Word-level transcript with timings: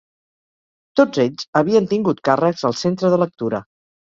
Tots 0.99 1.21
ells 1.25 1.45
havien 1.61 1.91
tingut 1.93 2.25
càrrecs 2.31 2.67
al 2.71 2.77
Centre 2.83 3.17
de 3.17 3.25
Lectura. 3.27 3.63